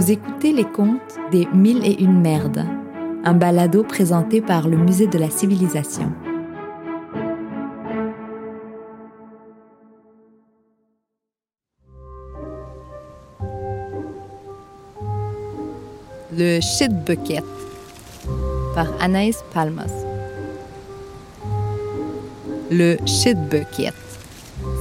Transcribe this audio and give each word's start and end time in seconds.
Vous 0.00 0.12
écoutez 0.12 0.54
les 0.54 0.64
contes 0.64 1.18
des 1.30 1.46
Mille 1.52 1.84
et 1.84 2.02
une 2.02 2.22
merdes, 2.22 2.64
un 3.22 3.34
balado 3.34 3.84
présenté 3.84 4.40
par 4.40 4.66
le 4.66 4.78
Musée 4.78 5.06
de 5.06 5.18
la 5.18 5.28
Civilisation. 5.28 6.10
Le 16.34 16.60
Shit 16.62 16.92
Bucket 17.04 17.44
par 18.74 18.86
Anaïs 19.02 19.44
Palmas. 19.52 19.92
Le 22.70 22.96
Shit 23.04 23.36
Bucket. 23.50 23.92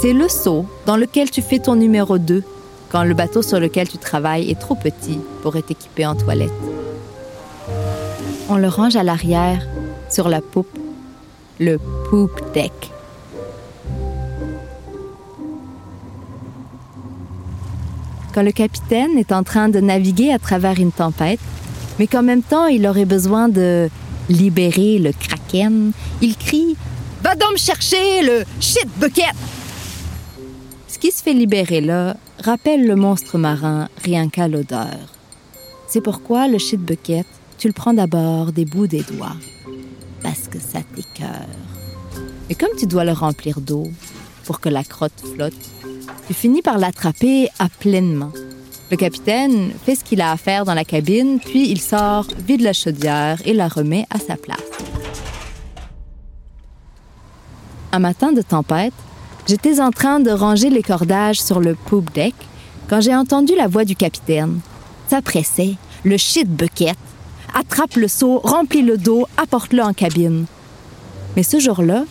C'est 0.00 0.12
le 0.12 0.28
seau 0.28 0.64
dans 0.86 0.96
lequel 0.96 1.28
tu 1.28 1.42
fais 1.42 1.58
ton 1.58 1.74
numéro 1.74 2.18
2 2.18 2.44
quand 2.90 3.04
le 3.04 3.14
bateau 3.14 3.42
sur 3.42 3.60
lequel 3.60 3.88
tu 3.88 3.98
travailles 3.98 4.50
est 4.50 4.58
trop 4.58 4.74
petit 4.74 5.18
pour 5.42 5.56
être 5.56 5.70
équipé 5.70 6.06
en 6.06 6.14
toilette. 6.14 6.52
On 8.48 8.56
le 8.56 8.68
range 8.68 8.96
à 8.96 9.02
l'arrière, 9.02 9.66
sur 10.10 10.28
la 10.28 10.40
poupe, 10.40 10.78
le 11.60 11.78
poop 12.08 12.30
deck. 12.54 12.72
Quand 18.34 18.42
le 18.42 18.52
capitaine 18.52 19.18
est 19.18 19.32
en 19.32 19.42
train 19.42 19.68
de 19.68 19.80
naviguer 19.80 20.32
à 20.32 20.38
travers 20.38 20.78
une 20.78 20.92
tempête, 20.92 21.40
mais 21.98 22.06
qu'en 22.06 22.22
même 22.22 22.42
temps 22.42 22.66
il 22.66 22.86
aurait 22.86 23.04
besoin 23.04 23.48
de 23.48 23.90
libérer 24.28 24.98
le 24.98 25.12
kraken, 25.12 25.92
il 26.22 26.36
crie 26.36 26.76
Va 27.22 27.34
donc 27.34 27.52
me 27.52 27.58
chercher 27.58 28.22
le 28.22 28.44
shit 28.60 28.86
bucket! 28.96 29.34
Ce 30.86 30.98
qui 30.98 31.10
se 31.10 31.22
fait 31.22 31.32
libérer 31.32 31.80
là 31.80 32.16
rappelle 32.42 32.86
le 32.86 32.96
monstre 32.96 33.38
marin 33.38 33.88
rien 34.02 34.28
qu'à 34.28 34.48
l'odeur. 34.48 34.98
C'est 35.88 36.00
pourquoi 36.00 36.48
le 36.48 36.58
shit 36.58 36.80
bucket, 36.80 37.26
tu 37.58 37.66
le 37.66 37.72
prends 37.72 37.94
d'abord 37.94 38.52
des 38.52 38.64
bouts 38.64 38.86
des 38.86 39.02
doigts, 39.02 39.36
parce 40.22 40.48
que 40.48 40.58
ça 40.58 40.80
t'écœure. 40.94 41.48
Et 42.50 42.54
comme 42.54 42.76
tu 42.78 42.86
dois 42.86 43.04
le 43.04 43.12
remplir 43.12 43.60
d'eau 43.60 43.88
pour 44.44 44.60
que 44.60 44.68
la 44.68 44.84
crotte 44.84 45.20
flotte, 45.34 45.54
tu 46.26 46.34
finis 46.34 46.62
par 46.62 46.78
l'attraper 46.78 47.48
à 47.58 47.68
pleine 47.68 48.14
main. 48.14 48.32
Le 48.90 48.96
capitaine 48.96 49.72
fait 49.84 49.96
ce 49.96 50.04
qu'il 50.04 50.20
a 50.20 50.32
à 50.32 50.36
faire 50.36 50.64
dans 50.64 50.74
la 50.74 50.84
cabine, 50.84 51.40
puis 51.40 51.68
il 51.70 51.80
sort, 51.80 52.26
vide 52.46 52.62
la 52.62 52.72
chaudière 52.72 53.40
et 53.44 53.52
la 53.52 53.68
remet 53.68 54.06
à 54.10 54.18
sa 54.18 54.36
place. 54.36 54.60
Un 57.92 57.98
matin 57.98 58.32
de 58.32 58.42
tempête, 58.42 58.94
j'étais 59.48 59.80
en 59.80 59.90
train 59.90 60.20
de 60.20 60.30
ranger 60.30 60.70
les 60.70 60.82
cordages 60.82 61.40
sur 61.40 61.60
le 61.60 61.74
poop 61.74 62.12
deck 62.12 62.34
quand 62.88 63.00
j'ai 63.00 63.14
entendu 63.14 63.54
la 63.56 63.66
voix 63.66 63.84
du 63.84 63.96
capitaine. 63.96 64.60
Ça 65.08 65.22
pressait, 65.22 65.74
le 66.04 66.16
shit 66.16 66.48
bucket. 66.48 66.96
Attrape 67.54 67.96
le 67.96 68.08
seau, 68.08 68.40
remplis 68.44 68.82
le 68.82 68.98
dos, 68.98 69.26
apporte-le 69.38 69.82
en 69.82 69.94
cabine. 69.94 70.44
Mais 71.34 71.42
ce 71.42 71.58
jour-là, 71.58 72.04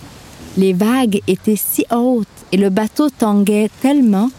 les 0.58 0.74
vagues 0.74 1.22
étaient 1.28 1.56
si 1.56 1.86
hautes 1.92 2.28
et 2.52 2.58
le 2.58 2.70
bateau 2.70 3.10
tanguait 3.10 3.70
tellement 3.82 4.30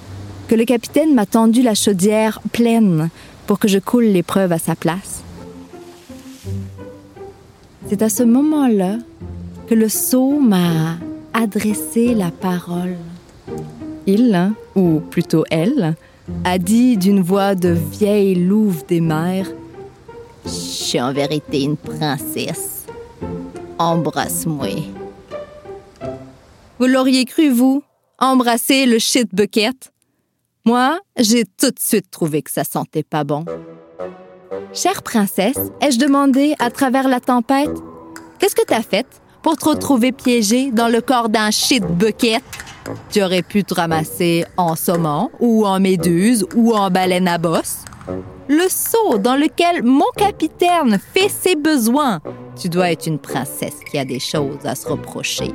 que 0.49 0.57
le 0.57 0.65
capitaine 0.65 1.15
m'a 1.15 1.27
tendu 1.27 1.63
la 1.63 1.75
chaudière 1.75 2.41
pleine 2.53 3.11
pour 3.47 3.59
que 3.59 3.69
je 3.69 3.79
coule 3.79 4.05
l'épreuve 4.05 4.51
à 4.53 4.59
sa 4.59 4.75
place. 4.75 5.23
C'est 7.89 8.03
à 8.03 8.09
ce 8.09 8.23
moment-là 8.23 8.97
que 9.69 9.75
le 9.75 9.89
seau 9.89 10.41
m'a 10.41 10.97
adressé 11.39 12.15
la 12.15 12.33
parole. 12.33 12.97
Il, 14.07 14.53
ou 14.75 15.01
plutôt 15.01 15.45
elle, 15.51 15.95
a 16.45 16.59
dit 16.59 16.97
d'une 16.97 17.23
voix 17.23 17.55
de 17.55 17.69
vieille 17.69 18.35
louve 18.35 18.85
des 18.87 19.01
mers 19.01 19.49
Je 20.45 20.51
suis 20.51 21.01
en 21.01 21.13
vérité 21.13 21.63
une 21.63 21.77
princesse. 21.77 22.87
Embrasse-moi. 23.79 24.91
Vous 26.81 26.87
l'auriez 26.87 27.25
cru, 27.25 27.51
vous, 27.51 27.85
embrasser 28.19 28.87
le 28.87 28.99
shit 28.99 29.33
bucket? 29.33 29.93
Moi, 30.65 30.99
j'ai 31.17 31.45
tout 31.45 31.71
de 31.71 31.79
suite 31.79 32.11
trouvé 32.11 32.43
que 32.43 32.51
ça 32.51 32.65
sentait 32.65 33.05
pas 33.05 33.23
bon. 33.23 33.45
Chère 34.73 35.03
princesse, 35.03 35.59
ai-je 35.81 35.99
demandé 35.99 36.57
à 36.59 36.71
travers 36.71 37.09
la 37.09 37.21
tempête, 37.21 37.71
qu'est-ce 38.39 38.57
que 38.57 38.67
t'as 38.67 38.83
fait? 38.83 39.07
Pour 39.49 39.57
te 39.57 39.67
retrouver 39.67 40.13
piégée 40.13 40.71
dans 40.73 40.89
le 40.89 41.01
corps 41.01 41.31
d'un 41.31 41.51
shit 41.51 41.83
bucket? 41.83 42.45
Tu 43.11 43.23
aurais 43.23 43.41
pu 43.41 43.65
te 43.65 43.73
ramasser 43.73 44.45
en 44.59 44.77
saumon 44.77 45.31
ou 45.41 45.65
en 45.65 45.81
méduse 45.81 46.45
ou 46.55 46.75
en 46.75 46.91
baleine 46.91 47.27
à 47.27 47.39
bosse. 47.39 47.79
Le 48.47 48.69
seau 48.69 49.17
dans 49.17 49.37
lequel 49.37 49.83
mon 49.85 50.11
capitaine 50.19 50.99
fait 51.15 51.31
ses 51.31 51.57
besoins. 51.57 52.21
Tu 52.61 52.69
dois 52.69 52.91
être 52.91 53.07
une 53.07 53.19
princesse 53.19 53.79
qui 53.91 53.97
a 53.97 54.05
des 54.05 54.21
choses 54.21 54.67
à 54.67 54.75
se 54.75 54.87
reprocher. 54.87 55.55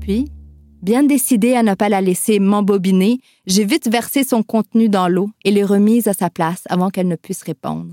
Puis, 0.00 0.32
bien 0.80 1.02
décidée 1.02 1.54
à 1.54 1.62
ne 1.62 1.74
pas 1.74 1.90
la 1.90 2.00
laisser 2.00 2.38
m'embobiner, 2.38 3.18
j'ai 3.44 3.66
vite 3.66 3.90
versé 3.90 4.24
son 4.24 4.42
contenu 4.42 4.88
dans 4.88 5.08
l'eau 5.08 5.28
et 5.44 5.50
l'ai 5.50 5.64
remise 5.64 6.08
à 6.08 6.14
sa 6.14 6.30
place 6.30 6.62
avant 6.70 6.88
qu'elle 6.88 7.08
ne 7.08 7.16
puisse 7.16 7.42
répondre. 7.42 7.92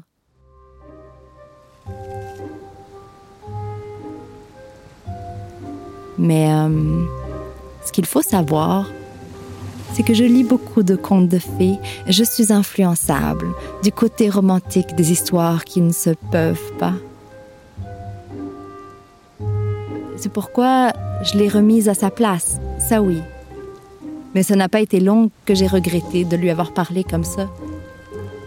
Mais 6.17 6.49
euh, 6.51 7.03
ce 7.85 7.91
qu'il 7.91 8.05
faut 8.05 8.21
savoir, 8.21 8.89
c'est 9.93 10.03
que 10.03 10.13
je 10.13 10.23
lis 10.23 10.43
beaucoup 10.43 10.83
de 10.83 10.95
contes 10.95 11.29
de 11.29 11.39
fées. 11.39 11.77
Je 12.07 12.23
suis 12.23 12.51
influençable 12.51 13.47
du 13.83 13.91
côté 13.91 14.29
romantique 14.29 14.95
des 14.95 15.11
histoires 15.11 15.63
qui 15.63 15.81
ne 15.81 15.91
se 15.93 16.11
peuvent 16.31 16.73
pas. 16.79 16.93
C'est 20.17 20.31
pourquoi 20.31 20.91
je 21.23 21.37
l'ai 21.37 21.47
remise 21.47 21.87
à 21.87 21.93
sa 21.93 22.09
place, 22.09 22.59
ça 22.79 23.01
oui. 23.01 23.19
Mais 24.33 24.43
ce 24.43 24.53
n'a 24.53 24.67
pas 24.67 24.81
été 24.81 24.99
long 24.99 25.31
que 25.45 25.55
j'ai 25.55 25.67
regretté 25.67 26.25
de 26.25 26.35
lui 26.35 26.49
avoir 26.49 26.73
parlé 26.73 27.03
comme 27.03 27.23
ça. 27.23 27.49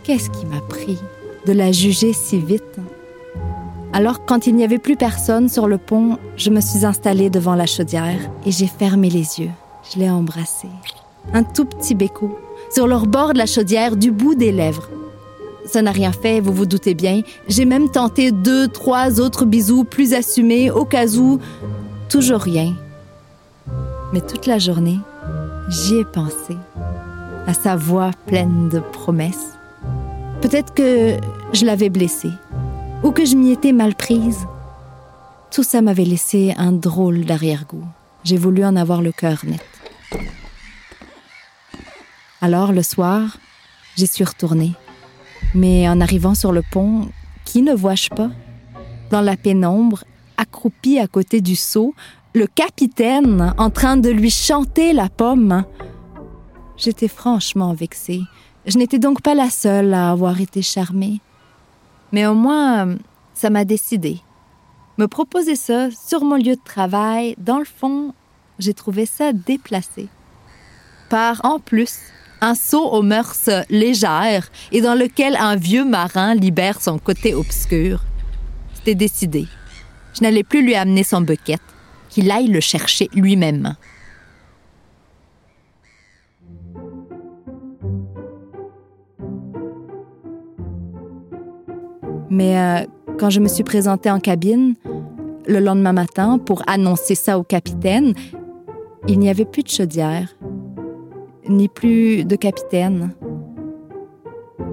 Qu'est-ce 0.05 0.31
qui 0.31 0.45
m'a 0.45 0.61
pris 0.61 0.99
de 1.47 1.53
la 1.53 1.73
juger 1.73 2.13
si 2.13 2.39
vite? 2.39 2.79
Alors, 3.93 4.27
quand 4.27 4.47
il 4.47 4.55
n'y 4.55 4.65
avait 4.65 4.79
plus 4.79 4.97
personne 4.97 5.49
sur 5.49 5.67
le 5.67 5.79
pont, 5.79 6.19
je 6.37 6.51
me 6.51 6.61
suis 6.61 6.85
installée 6.85 7.31
devant 7.31 7.55
la 7.55 7.67
chaudière 7.67 8.19
et 8.45 8.53
j'ai 8.53 8.67
fermé 8.67 9.09
les 9.09 9.41
yeux. 9.41 9.51
Je 9.91 9.99
l'ai 9.99 10.11
embrassé. 10.11 10.69
Un 11.33 11.43
tout 11.43 11.65
petit 11.65 11.95
béco, 11.95 12.39
sur 12.71 12.87
le 12.87 12.99
bord 13.07 13.33
de 13.33 13.39
la 13.39 13.47
chaudière, 13.47 13.97
du 13.97 14.11
bout 14.11 14.35
des 14.35 14.53
lèvres. 14.53 14.89
Ça 15.65 15.83
n'a 15.83 15.91
rien 15.91 16.13
fait, 16.13 16.41
vous 16.41 16.53
vous 16.53 16.67
doutez 16.67 16.95
bien. 16.95 17.23
J'ai 17.49 17.65
même 17.65 17.91
tenté 17.91 18.31
deux, 18.31 18.69
trois 18.69 19.21
autres 19.21 19.45
bisous 19.45 19.85
plus 19.85 20.13
assumés, 20.15 20.71
au 20.71 20.85
cas 20.85 21.09
où. 21.17 21.39
Toujours 22.09 22.41
rien. 22.41 22.75
Mais 24.13 24.21
toute 24.21 24.47
la 24.47 24.59
journée, 24.59 24.99
j'y 25.69 25.97
ai 25.97 26.05
pensé, 26.05 26.57
à 27.47 27.55
sa 27.55 27.77
voix 27.77 28.11
pleine 28.27 28.69
de 28.69 28.81
promesses. 28.81 29.55
Peut-être 30.41 30.73
que 30.73 31.17
je 31.53 31.65
l'avais 31.65 31.91
blessée 31.91 32.33
ou 33.03 33.11
que 33.13 33.25
je 33.25 33.37
m'y 33.37 33.53
étais 33.53 33.73
mal 33.73 33.95
prise. 33.95 34.47
Tout 35.51 35.63
ça 35.63 35.81
m'avait 35.83 36.05
laissé 36.05 36.55
un 36.57 36.73
drôle 36.73 37.25
d'arrière-goût. 37.25 37.85
J'ai 38.25 38.37
voulu 38.37 38.65
en 38.65 38.77
avoir 38.77 39.03
le 39.03 39.13
cœur 39.13 39.45
net. 39.45 39.65
Alors, 42.41 42.73
le 42.73 42.83
soir, 42.83 43.39
j'y 43.97 44.07
suis 44.07 44.25
retournée. 44.25 44.73
Mais 45.55 45.89
en 45.89 46.01
arrivant 46.01 46.35
sur 46.35 46.53
le 46.53 46.63
pont, 46.71 47.09
qui 47.45 47.63
ne 47.63 47.75
vois-je 47.75 48.11
pas? 48.11 48.31
Dans 49.11 49.23
la 49.23 49.37
pénombre, 49.37 50.05
accroupi 50.37 50.99
à 50.99 51.07
côté 51.07 51.41
du 51.41 51.57
seau, 51.57 51.95
le 52.35 52.47
capitaine 52.47 53.55
en 53.59 53.71
train 53.71 53.97
de 53.97 54.11
lui 54.11 54.31
chanter 54.31 54.93
la 54.93 55.09
pomme. 55.09 55.65
J'étais 56.77 57.09
franchement 57.09 57.73
vexée. 57.73 58.23
Je 58.67 58.77
n'étais 58.77 58.99
donc 58.99 59.23
pas 59.23 59.35
la 59.35 59.51
seule 59.51 59.95
à 59.95 60.11
avoir 60.11 60.41
été 60.41 60.63
charmée. 60.63 61.21
Mais 62.13 62.27
au 62.27 62.35
moins, 62.35 62.97
ça 63.35 63.51
m'a 63.51 63.65
décidé. 63.65 64.19
Me 64.97 65.07
proposer 65.07 65.57
ça 65.57 65.91
sur 65.91 66.25
mon 66.25 66.37
lieu 66.37 66.57
de 66.57 66.65
travail, 66.65 67.35
dans 67.39 67.59
le 67.59 67.65
fond, 67.65 68.15
j'ai 68.59 68.75
trouvé 68.75 69.07
ça 69.07 69.33
déplacé. 69.33 70.09
Par 71.09 71.41
en 71.45 71.59
plus, 71.59 71.99
un 72.41 72.55
saut 72.55 72.89
aux 72.91 73.03
mœurs 73.03 73.49
légères 73.71 74.51
et 74.73 74.81
dans 74.81 74.95
lequel 74.95 75.37
un 75.37 75.57
vieux 75.57 75.85
marin 75.85 76.35
libère 76.35 76.81
son 76.81 76.99
côté 76.99 77.35
obscur. 77.35 78.05
C'était 78.75 78.95
décidé. 78.95 79.47
Je 80.15 80.23
n'allais 80.23 80.43
plus 80.43 80.63
lui 80.63 80.75
amener 80.75 81.05
son 81.05 81.21
bucket, 81.21 81.61
qu'il 82.09 82.31
aille 82.31 82.49
le 82.49 82.61
chercher 82.61 83.09
lui-même. 83.15 83.77
Mais 92.31 92.59
euh, 92.59 92.87
quand 93.19 93.31
je 93.31 93.41
me 93.41 93.49
suis 93.49 93.65
présentée 93.65 94.11
en 94.11 94.21
cabine, 94.21 94.75
le 95.47 95.61
lendemain 95.61 95.93
matin, 95.93 96.39
pour 96.39 96.63
annoncer 96.67 97.15
ça 97.15 97.39
au 97.39 97.43
capitaine, 97.43 98.15
il 99.07 99.19
n'y 99.19 99.31
avait 99.31 99.47
plus 99.47 99.63
de 99.63 99.69
chaudière, 99.69 100.37
ni 101.49 101.69
plus 101.69 102.25
de 102.25 102.37
capitaine. 102.37 103.15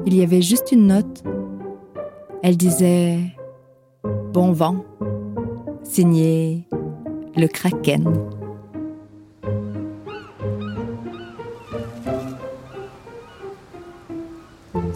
Il 0.05 0.15
y 0.15 0.21
avait 0.21 0.41
juste 0.41 0.71
une 0.71 0.87
note. 0.87 1.23
Elle 2.43 2.57
disait 2.57 3.19
Bon 4.33 4.51
vent, 4.51 4.83
signé 5.83 6.67
le 7.37 7.47
Kraken. 7.47 8.05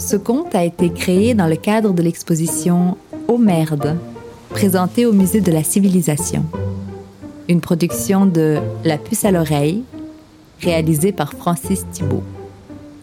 Ce 0.09 0.15
conte 0.15 0.55
a 0.55 0.63
été 0.65 0.91
créé 0.91 1.35
dans 1.35 1.45
le 1.45 1.55
cadre 1.55 1.93
de 1.93 2.01
l'exposition 2.01 2.97
Oh 3.27 3.37
merde, 3.37 3.95
présentée 4.49 5.05
au 5.05 5.13
Musée 5.13 5.39
de 5.39 5.51
la 5.51 5.63
Civilisation. 5.63 6.43
Une 7.47 7.61
production 7.61 8.25
de 8.25 8.57
La 8.83 8.97
puce 8.97 9.23
à 9.23 9.29
l'oreille, 9.29 9.83
réalisée 10.61 11.11
par 11.11 11.33
Francis 11.33 11.85
Thibault. 11.91 12.23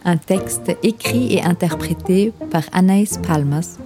Un 0.04 0.16
texte 0.16 0.76
écrit 0.82 1.32
et 1.32 1.44
interprété 1.44 2.32
par 2.50 2.64
Anaïs 2.72 3.20
Palmas 3.24 3.78